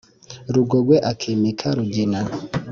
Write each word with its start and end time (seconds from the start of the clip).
rugogwe 0.53 0.95
akimika 1.11 1.67
rugina. 1.77 2.21